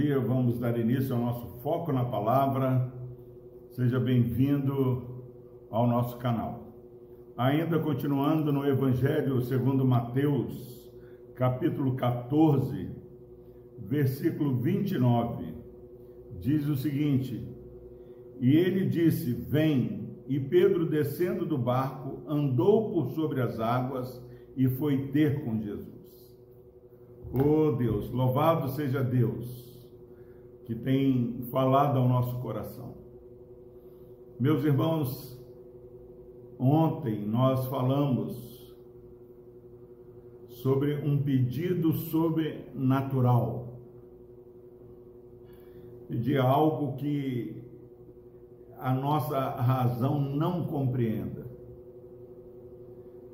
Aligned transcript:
dia. 0.00 0.18
Vamos 0.18 0.58
dar 0.58 0.78
início 0.78 1.14
ao 1.14 1.20
nosso 1.20 1.46
foco 1.62 1.92
na 1.92 2.04
palavra. 2.04 2.90
Seja 3.72 4.00
bem-vindo 4.00 5.24
ao 5.70 5.86
nosso 5.86 6.16
canal. 6.16 6.72
Ainda 7.36 7.78
continuando 7.78 8.50
no 8.50 8.66
Evangelho 8.66 9.42
segundo 9.42 9.84
Mateus, 9.84 10.90
capítulo 11.34 11.96
14, 11.96 12.88
versículo 13.78 14.56
29, 14.56 15.54
diz 16.38 16.66
o 16.66 16.76
seguinte: 16.76 17.46
E 18.40 18.56
ele 18.56 18.86
disse: 18.86 19.32
Vem. 19.32 20.00
E 20.26 20.38
Pedro, 20.38 20.86
descendo 20.86 21.44
do 21.44 21.58
barco, 21.58 22.22
andou 22.26 22.92
por 22.92 23.10
sobre 23.10 23.42
as 23.42 23.58
águas 23.58 24.24
e 24.56 24.68
foi 24.68 25.08
ter 25.08 25.44
com 25.44 25.60
Jesus. 25.60 25.88
Oh 27.32 27.72
Deus, 27.72 28.08
louvado 28.10 28.68
seja 28.68 29.02
Deus 29.02 29.69
que 30.70 30.74
tem 30.76 31.42
falado 31.50 31.98
ao 31.98 32.08
nosso 32.08 32.38
coração. 32.38 32.94
Meus 34.38 34.62
irmãos, 34.62 35.36
ontem 36.60 37.26
nós 37.26 37.66
falamos 37.66 38.72
sobre 40.46 40.94
um 41.04 41.20
pedido 41.20 41.92
sobrenatural. 41.92 43.80
Pedir 46.06 46.38
algo 46.38 46.96
que 46.96 47.64
a 48.78 48.94
nossa 48.94 49.40
razão 49.40 50.20
não 50.20 50.66
compreenda. 50.68 51.50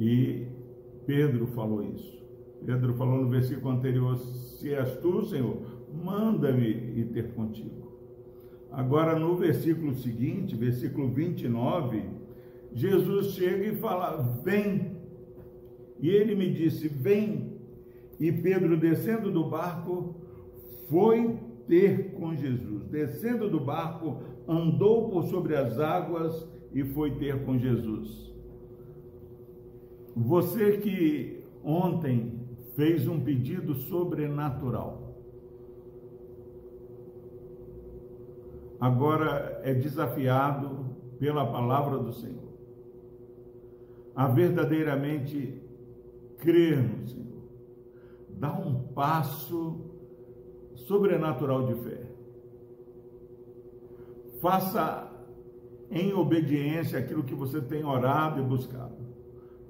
E 0.00 0.48
Pedro 1.06 1.46
falou 1.46 1.84
isso. 1.84 2.20
Pedro 2.66 2.92
falou 2.94 3.22
no 3.22 3.28
versículo 3.28 3.72
anterior: 3.72 4.16
Se 4.16 4.74
és 4.74 4.96
tu, 4.98 5.24
Senhor, 5.26 5.58
manda-me 5.92 6.68
ir 6.68 7.10
ter 7.12 7.32
contigo. 7.32 7.90
Agora, 8.70 9.18
no 9.18 9.36
versículo 9.36 9.94
seguinte, 9.94 10.54
versículo 10.54 11.08
29, 11.08 12.02
Jesus 12.72 13.32
chega 13.34 13.66
e 13.66 13.76
fala: 13.76 14.16
Vem. 14.44 14.92
E 16.00 16.08
ele 16.08 16.34
me 16.34 16.52
disse: 16.52 16.88
Vem. 16.88 17.50
E 18.18 18.30
Pedro, 18.30 18.76
descendo 18.76 19.30
do 19.30 19.48
barco, 19.48 20.14
foi 20.88 21.38
ter 21.66 22.12
com 22.12 22.34
Jesus. 22.34 22.84
Descendo 22.86 23.48
do 23.48 23.60
barco, 23.60 24.18
andou 24.46 25.08
por 25.08 25.24
sobre 25.24 25.56
as 25.56 25.78
águas 25.78 26.46
e 26.72 26.84
foi 26.84 27.12
ter 27.12 27.44
com 27.44 27.58
Jesus. 27.58 28.30
Você 30.14 30.78
que 30.78 31.40
ontem 31.64 32.40
fez 32.74 33.06
um 33.06 33.20
pedido 33.20 33.74
sobrenatural. 33.74 35.09
Agora 38.80 39.60
é 39.62 39.74
desafiado 39.74 40.96
pela 41.18 41.46
palavra 41.46 41.98
do 41.98 42.12
Senhor 42.12 42.50
a 44.14 44.26
verdadeiramente 44.26 45.62
crer 46.38 46.82
no 46.82 47.06
Senhor, 47.06 47.42
dar 48.30 48.58
um 48.58 48.82
passo 48.88 49.80
sobrenatural 50.74 51.66
de 51.66 51.74
fé. 51.82 52.10
Faça 54.40 55.10
em 55.90 56.12
obediência 56.12 56.98
aquilo 56.98 57.22
que 57.22 57.34
você 57.34 57.60
tem 57.60 57.84
orado 57.84 58.40
e 58.40 58.44
buscado. 58.44 58.96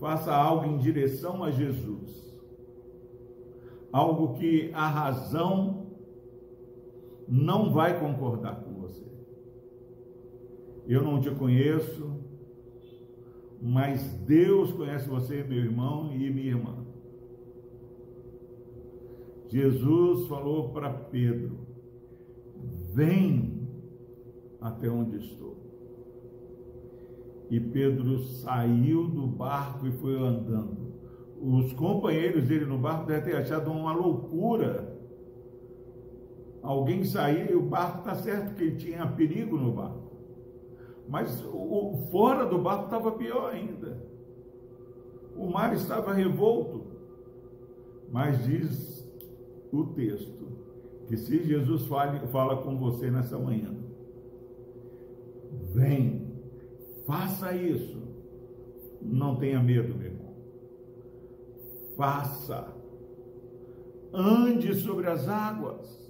Faça 0.00 0.34
algo 0.34 0.66
em 0.66 0.78
direção 0.78 1.44
a 1.44 1.50
Jesus 1.50 2.22
algo 3.92 4.32
que 4.34 4.70
a 4.72 4.88
razão 4.88 5.91
não 7.32 7.72
vai 7.72 7.98
concordar 7.98 8.62
com 8.62 8.74
você. 8.74 9.02
Eu 10.86 11.02
não 11.02 11.20
te 11.20 11.30
conheço, 11.30 12.20
mas 13.60 14.02
Deus 14.26 14.72
conhece 14.72 15.08
você, 15.08 15.42
meu 15.42 15.58
irmão 15.58 16.12
e 16.12 16.30
minha 16.30 16.50
irmã. 16.50 16.84
Jesus 19.48 20.26
falou 20.28 20.70
para 20.70 20.90
Pedro: 20.90 21.58
Vem 22.92 23.66
até 24.60 24.90
onde 24.90 25.16
estou. 25.16 25.56
E 27.50 27.58
Pedro 27.58 28.18
saiu 28.18 29.08
do 29.08 29.26
barco 29.26 29.86
e 29.86 29.92
foi 29.92 30.18
andando 30.18 30.82
os 31.42 31.72
companheiros 31.72 32.46
dele 32.46 32.64
no 32.64 32.78
barco 32.78 33.06
devem 33.06 33.24
ter 33.24 33.36
achado 33.36 33.70
uma 33.72 33.92
loucura. 33.92 34.91
Alguém 36.62 37.04
sair 37.04 37.50
e 37.50 37.54
o 37.54 37.62
barco 37.62 37.98
está 37.98 38.14
certo 38.14 38.54
que 38.54 38.76
tinha 38.76 39.06
perigo 39.06 39.56
no 39.56 39.72
barco. 39.72 40.12
Mas 41.08 41.44
o, 41.44 42.08
fora 42.10 42.46
do 42.46 42.58
barco 42.58 42.84
estava 42.84 43.12
pior 43.12 43.52
ainda. 43.52 44.02
O 45.36 45.46
mar 45.46 45.74
estava 45.74 46.12
revolto. 46.12 46.84
Mas 48.10 48.44
diz 48.44 49.02
o 49.72 49.84
texto 49.86 50.42
que 51.08 51.16
se 51.16 51.42
Jesus 51.42 51.86
fale, 51.86 52.26
fala 52.28 52.62
com 52.62 52.78
você 52.78 53.10
nessa 53.10 53.38
manhã, 53.38 53.74
vem, 55.74 56.32
faça 57.06 57.54
isso. 57.54 58.00
Não 59.00 59.36
tenha 59.36 59.60
medo, 59.60 59.96
meu 59.96 60.06
irmão 60.06 60.22
faça. 61.96 62.74
Ande 64.12 64.74
sobre 64.74 65.08
as 65.08 65.28
águas. 65.28 66.01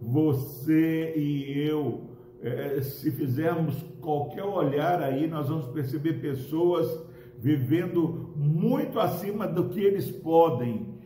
Você 0.00 1.14
e 1.16 1.68
eu, 1.68 2.10
é, 2.40 2.80
se 2.80 3.10
fizermos 3.10 3.82
qualquer 4.00 4.44
olhar 4.44 5.02
aí, 5.02 5.26
nós 5.26 5.48
vamos 5.48 5.66
perceber 5.68 6.20
pessoas 6.20 7.06
vivendo 7.38 8.32
muito 8.36 8.98
acima 8.98 9.46
do 9.46 9.68
que 9.68 9.80
eles 9.80 10.10
podem, 10.10 10.98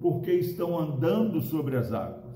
porque 0.00 0.32
estão 0.32 0.78
andando 0.78 1.40
sobre 1.40 1.76
as 1.76 1.92
águas. 1.92 2.26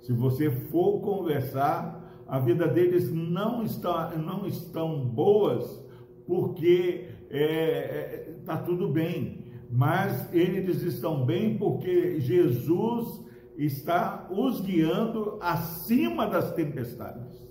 Se 0.00 0.12
você 0.12 0.50
for 0.50 1.00
conversar, 1.00 2.24
a 2.26 2.38
vida 2.38 2.66
deles 2.66 3.12
não 3.12 3.62
está 3.62 4.16
não 4.16 4.46
estão 4.46 5.04
boas 5.04 5.80
porque 6.26 7.08
está 7.30 7.36
é, 7.36 7.38
é 7.38 8.34
tá 8.44 8.56
tudo 8.56 8.88
bem, 8.88 9.44
mas 9.70 10.32
eles 10.34 10.82
estão 10.82 11.24
bem 11.24 11.56
porque 11.56 12.18
Jesus 12.20 13.22
está 13.56 14.26
os 14.30 14.60
guiando 14.60 15.38
acima 15.40 16.26
das 16.26 16.52
tempestades. 16.52 17.42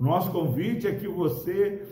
Nosso 0.00 0.30
convite 0.32 0.86
é 0.86 0.94
que 0.94 1.06
você 1.06 1.86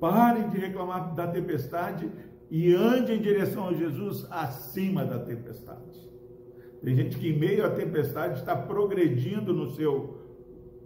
pare 0.00 0.48
de 0.50 0.58
reclamar 0.58 1.14
da 1.14 1.26
tempestade 1.26 2.10
e 2.50 2.74
ande 2.74 3.12
em 3.12 3.20
direção 3.20 3.68
a 3.68 3.74
Jesus 3.74 4.26
acima 4.30 5.04
da 5.04 5.18
tempestade. 5.18 6.04
Tem 6.82 6.94
gente 6.94 7.16
que, 7.16 7.30
em 7.30 7.38
meio 7.38 7.64
à 7.64 7.70
tempestade, 7.70 8.40
está 8.40 8.54
progredindo 8.54 9.54
no 9.54 9.70
seu 9.70 10.22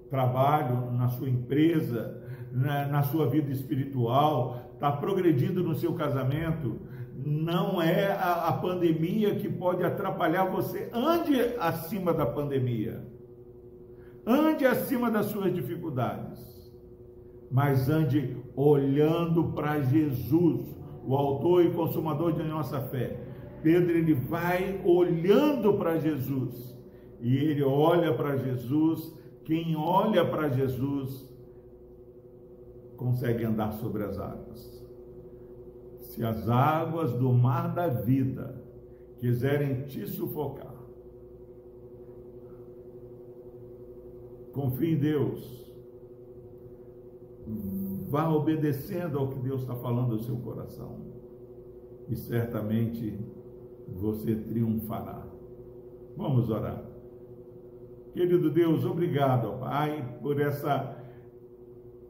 trabalho, 0.08 0.92
na 0.92 1.08
sua 1.08 1.28
empresa, 1.28 2.22
na, 2.52 2.86
na 2.86 3.02
sua 3.02 3.28
vida 3.28 3.50
espiritual, 3.50 4.70
está 4.74 4.92
progredindo 4.92 5.62
no 5.62 5.74
seu 5.74 5.92
casamento, 5.94 6.80
não 7.26 7.82
é 7.82 8.12
a, 8.12 8.48
a, 8.48 8.52
pandemia 8.52 9.34
que 9.34 9.48
pode 9.48 9.82
atrapalhar 9.82 10.44
você. 10.44 10.88
Ande 10.92 11.34
acima 11.58 12.14
da 12.14 12.24
pandemia. 12.24 13.04
Ande 14.24 14.64
acima 14.64 15.10
das 15.10 15.26
suas 15.26 15.52
dificuldades. 15.52 16.38
Mas 17.50 17.88
ande 17.88 18.36
olhando 18.54 19.52
para 19.52 19.80
Jesus, 19.80 20.60
o 21.04 21.16
autor 21.16 21.64
e 21.64 21.72
consumador 21.72 22.34
de 22.34 22.44
nossa 22.44 22.80
fé. 22.82 23.18
Pedro 23.64 23.90
ele 23.90 24.14
vai 24.14 24.80
olhando 24.84 25.74
para 25.74 25.98
Jesus. 25.98 26.78
E 27.20 27.36
ele 27.36 27.64
olha 27.64 28.14
para 28.14 28.36
Jesus. 28.36 29.12
Quem 29.44 29.74
olha 29.74 30.24
para 30.24 30.50
Jesus 30.50 31.28
consegue 32.96 33.44
andar 33.44 33.72
sobre 33.72 34.04
as 34.04 34.20
águas. 34.20 34.87
Se 36.08 36.24
as 36.24 36.48
águas 36.48 37.12
do 37.12 37.30
mar 37.30 37.74
da 37.74 37.86
vida 37.86 38.64
quiserem 39.18 39.82
te 39.82 40.06
sufocar, 40.06 40.74
confie 44.54 44.94
em 44.94 44.98
Deus. 44.98 45.70
Vá 48.08 48.30
obedecendo 48.30 49.18
ao 49.18 49.28
que 49.28 49.38
Deus 49.38 49.60
está 49.60 49.74
falando 49.74 50.14
ao 50.14 50.20
seu 50.20 50.36
coração. 50.36 50.98
E 52.08 52.16
certamente 52.16 53.18
você 53.86 54.34
triunfará. 54.34 55.26
Vamos 56.16 56.48
orar. 56.48 56.82
Querido 58.14 58.50
Deus, 58.50 58.82
obrigado, 58.82 59.60
Pai, 59.60 60.18
por 60.22 60.40
essa 60.40 60.96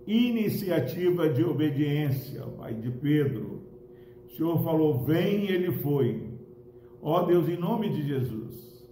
iniciativa 0.06 1.28
de 1.28 1.42
obediência, 1.42 2.42
Pai, 2.56 2.74
de 2.74 2.92
Pedro. 2.92 3.57
O 4.28 4.36
Senhor 4.36 4.62
falou, 4.62 5.00
vem, 5.00 5.48
ele 5.50 5.72
foi. 5.80 6.28
Ó 7.02 7.22
Deus, 7.22 7.48
em 7.48 7.56
nome 7.56 7.88
de 7.88 8.06
Jesus, 8.06 8.86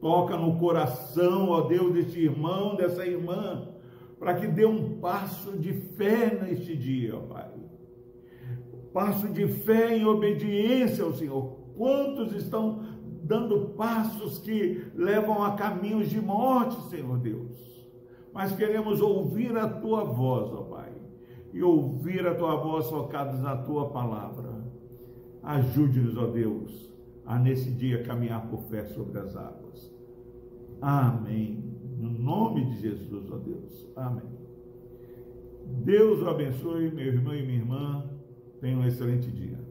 toca 0.00 0.36
no 0.36 0.58
coração, 0.58 1.48
ó 1.48 1.62
Deus, 1.62 1.92
deste 1.92 2.20
irmão, 2.20 2.76
dessa 2.76 3.04
irmã, 3.06 3.68
para 4.18 4.34
que 4.34 4.46
dê 4.46 4.64
um 4.64 5.00
passo 5.00 5.56
de 5.58 5.72
fé 5.72 6.38
neste 6.40 6.76
dia, 6.76 7.16
ó 7.16 7.20
Pai. 7.20 7.50
Passo 8.92 9.28
de 9.28 9.46
fé 9.48 9.96
em 9.96 10.04
obediência 10.06 11.04
ao 11.04 11.12
Senhor. 11.12 11.56
Quantos 11.76 12.32
estão 12.32 12.82
dando 13.22 13.74
passos 13.76 14.38
que 14.38 14.82
levam 14.94 15.42
a 15.42 15.52
caminhos 15.52 16.08
de 16.08 16.20
morte, 16.20 16.80
Senhor 16.88 17.18
Deus? 17.18 17.76
Mas 18.32 18.54
queremos 18.54 19.00
ouvir 19.00 19.56
a 19.56 19.68
tua 19.68 20.04
voz, 20.04 20.52
ó 20.52 20.62
Pai, 20.62 20.92
e 21.52 21.62
ouvir 21.62 22.26
a 22.26 22.34
tua 22.34 22.56
voz 22.56 22.88
focados 22.88 23.40
na 23.40 23.56
tua 23.56 23.90
palavra. 23.90 24.65
Ajude-nos, 25.46 26.16
ó 26.16 26.26
Deus, 26.26 26.92
a 27.24 27.38
nesse 27.38 27.70
dia 27.70 28.02
caminhar 28.02 28.48
por 28.50 28.62
fé 28.64 28.84
sobre 28.84 29.20
as 29.20 29.36
águas. 29.36 29.94
Amém. 30.82 31.64
No 31.98 32.10
nome 32.10 32.64
de 32.66 32.80
Jesus, 32.80 33.30
ó 33.30 33.36
Deus. 33.38 33.86
Amém. 33.94 34.28
Deus 35.84 36.20
o 36.20 36.28
abençoe, 36.28 36.90
meu 36.90 37.06
irmão 37.06 37.32
e 37.32 37.46
minha 37.46 37.58
irmã. 37.58 38.10
Tenha 38.60 38.76
um 38.76 38.84
excelente 38.84 39.30
dia. 39.30 39.65